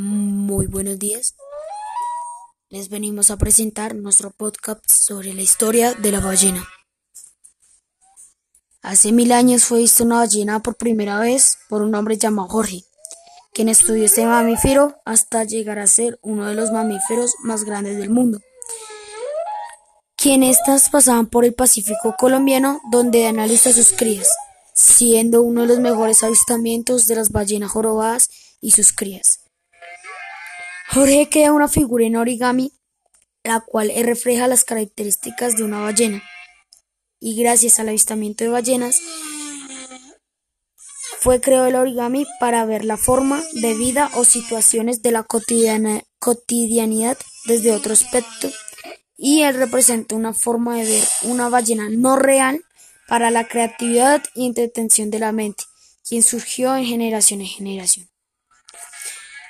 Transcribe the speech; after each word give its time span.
Muy 0.00 0.68
buenos 0.68 0.96
días. 0.96 1.34
Les 2.68 2.88
venimos 2.88 3.32
a 3.32 3.36
presentar 3.36 3.96
nuestro 3.96 4.30
podcast 4.30 4.88
sobre 4.88 5.34
la 5.34 5.42
historia 5.42 5.92
de 5.92 6.12
la 6.12 6.20
ballena. 6.20 6.64
Hace 8.80 9.10
mil 9.10 9.32
años 9.32 9.64
fue 9.64 9.80
vista 9.80 10.04
una 10.04 10.18
ballena 10.18 10.62
por 10.62 10.76
primera 10.76 11.18
vez 11.18 11.58
por 11.68 11.82
un 11.82 11.96
hombre 11.96 12.16
llamado 12.16 12.48
Jorge, 12.48 12.84
quien 13.52 13.68
estudió 13.68 14.04
este 14.04 14.24
mamífero 14.24 14.94
hasta 15.04 15.42
llegar 15.42 15.80
a 15.80 15.88
ser 15.88 16.20
uno 16.22 16.46
de 16.46 16.54
los 16.54 16.70
mamíferos 16.70 17.34
más 17.42 17.64
grandes 17.64 17.98
del 17.98 18.10
mundo. 18.10 18.38
Quien 20.16 20.44
estas 20.44 20.90
pasaban 20.90 21.26
por 21.26 21.44
el 21.44 21.54
Pacífico 21.54 22.14
colombiano, 22.16 22.80
donde 22.92 23.26
analiza 23.26 23.72
sus 23.72 23.90
crías, 23.90 24.30
siendo 24.74 25.42
uno 25.42 25.62
de 25.62 25.66
los 25.66 25.80
mejores 25.80 26.22
avistamientos 26.22 27.08
de 27.08 27.16
las 27.16 27.32
ballenas 27.32 27.72
jorobadas 27.72 28.30
y 28.60 28.70
sus 28.70 28.92
crías. 28.92 29.47
Jorge 30.90 31.28
crea 31.30 31.52
una 31.52 31.68
figura 31.68 32.06
en 32.06 32.16
origami, 32.16 32.72
la 33.44 33.60
cual 33.60 33.92
refleja 33.94 34.48
las 34.48 34.64
características 34.64 35.54
de 35.56 35.64
una 35.64 35.80
ballena, 35.80 36.22
y 37.20 37.36
gracias 37.36 37.78
al 37.78 37.90
avistamiento 37.90 38.44
de 38.44 38.50
ballenas, 38.50 38.98
fue 41.20 41.42
creado 41.42 41.66
el 41.66 41.74
origami 41.74 42.24
para 42.40 42.64
ver 42.64 42.86
la 42.86 42.96
forma 42.96 43.42
de 43.60 43.74
vida 43.74 44.10
o 44.14 44.24
situaciones 44.24 45.02
de 45.02 45.10
la 45.12 45.24
cotidianidad 45.24 47.18
desde 47.44 47.72
otro 47.72 47.92
aspecto, 47.92 48.50
y 49.14 49.42
él 49.42 49.56
representa 49.56 50.14
una 50.14 50.32
forma 50.32 50.76
de 50.76 50.84
ver 50.84 51.04
una 51.24 51.50
ballena 51.50 51.90
no 51.90 52.16
real 52.16 52.64
para 53.08 53.30
la 53.30 53.46
creatividad 53.46 54.22
y 54.34 54.46
entretención 54.46 55.10
de 55.10 55.18
la 55.18 55.32
mente, 55.32 55.64
quien 56.08 56.22
surgió 56.22 56.74
en 56.76 56.86
generación 56.86 57.42
en 57.42 57.48
generación. 57.48 58.08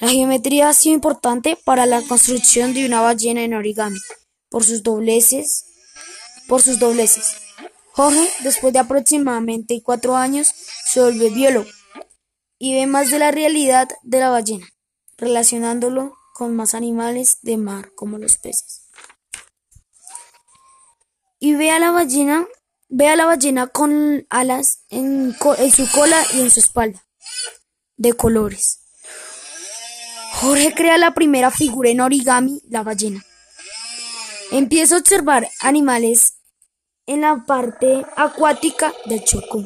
La 0.00 0.08
geometría 0.08 0.68
ha 0.68 0.74
sido 0.74 0.94
importante 0.94 1.56
para 1.64 1.86
la 1.86 2.02
construcción 2.02 2.74
de 2.74 2.86
una 2.86 3.00
ballena 3.00 3.42
en 3.42 3.54
origami, 3.54 3.98
por 4.48 4.64
sus 4.64 4.82
dobleces. 4.82 5.66
Por 6.48 6.60
sus 6.60 6.78
dobleces. 6.78 7.36
Jorge, 7.92 8.28
después 8.42 8.72
de 8.72 8.80
aproximadamente 8.80 9.80
cuatro 9.82 10.16
años, 10.16 10.52
se 10.86 11.00
volvió 11.00 11.30
biólogo 11.30 11.70
y 12.58 12.74
ve 12.74 12.86
más 12.86 13.10
de 13.10 13.18
la 13.18 13.30
realidad 13.30 13.88
de 14.02 14.20
la 14.20 14.30
ballena, 14.30 14.66
relacionándolo 15.16 16.16
con 16.34 16.56
más 16.56 16.74
animales 16.74 17.38
de 17.42 17.56
mar 17.56 17.92
como 17.94 18.18
los 18.18 18.38
peces. 18.38 18.88
Y 21.38 21.54
ve 21.54 21.70
a 21.70 21.78
la 21.78 21.90
ballena, 21.90 22.46
ve 22.88 23.08
a 23.08 23.16
la 23.16 23.26
ballena 23.26 23.66
con 23.66 24.26
alas 24.30 24.84
en, 24.88 25.36
en 25.58 25.72
su 25.72 25.90
cola 25.92 26.20
y 26.34 26.40
en 26.40 26.50
su 26.50 26.60
espalda, 26.60 27.06
de 27.96 28.14
colores. 28.14 28.83
Jorge 30.40 30.74
crea 30.74 30.98
la 30.98 31.14
primera 31.14 31.50
figura 31.50 31.90
en 31.90 32.00
origami, 32.00 32.60
la 32.68 32.82
ballena. 32.82 33.24
Empieza 34.50 34.96
a 34.96 34.98
observar 34.98 35.48
animales 35.60 36.38
en 37.06 37.22
la 37.22 37.44
parte 37.46 38.04
acuática 38.16 38.92
del 39.06 39.24
Chocó. 39.24 39.64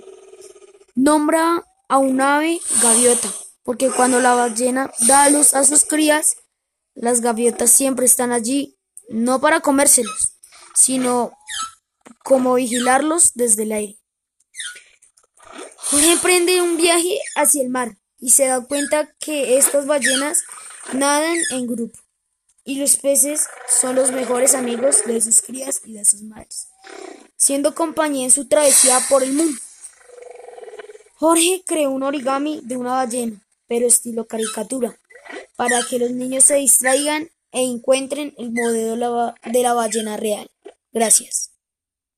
Nombra 0.95 1.65
a 1.89 1.99
un 1.99 2.21
ave 2.21 2.61
gaviota, 2.83 3.29
porque 3.63 3.91
cuando 3.91 4.21
la 4.21 4.35
ballena 4.35 4.91
da 5.07 5.25
a 5.25 5.31
luz 5.31 5.55
a 5.55 5.65
sus 5.65 5.85
crías, 5.85 6.37
las 6.95 7.21
gaviotas 7.21 7.71
siempre 7.71 8.07
están 8.07 8.33
allí, 8.33 8.79
no 9.09 9.41
para 9.41 9.61
comérselos, 9.61 10.39
sino 10.75 11.33
como 12.23 12.55
vigilarlos 12.55 13.33
desde 13.35 13.63
el 13.63 13.73
aire. 13.73 13.99
Jorge 15.77 16.13
emprende 16.13 16.61
un 16.61 16.77
viaje 16.77 17.19
hacia 17.37 17.63
el 17.63 17.71
mar 17.71 17.97
y 18.19 18.31
se 18.31 18.47
da 18.47 18.61
cuenta 18.61 19.09
que 19.19 19.57
estas 19.57 19.87
ballenas 19.87 20.43
nadan 20.92 21.36
en 21.53 21.67
grupo 21.67 21.98
y 22.64 22.77
los 22.77 22.97
peces 22.97 23.47
son 23.81 23.97
los 23.97 24.12
mejores 24.12 24.54
amigos 24.54 25.03
de 25.06 25.21
sus 25.21 25.41
crías 25.41 25.81
y 25.84 25.94
de 25.94 26.04
sus 26.04 26.22
madres, 26.22 26.69
siendo 27.37 27.75
compañía 27.75 28.25
en 28.25 28.31
su 28.31 28.47
travesía 28.47 28.98
por 29.09 29.22
el 29.22 29.32
mundo. 29.32 29.59
Jorge 31.15 31.62
creó 31.66 31.91
un 31.91 32.03
origami 32.03 32.60
de 32.62 32.77
una 32.77 32.93
ballena, 32.93 33.41
pero 33.66 33.87
estilo 33.87 34.27
caricatura, 34.27 34.98
para 35.56 35.82
que 35.82 35.98
los 35.98 36.10
niños 36.10 36.44
se 36.44 36.56
distraigan 36.56 37.31
e 37.53 37.62
encuentren 37.62 38.34
el 38.37 38.53
modelo 38.53 39.34
de 39.44 39.62
la 39.62 39.72
ballena 39.72 40.16
real. 40.16 40.50
Gracias. 40.93 41.58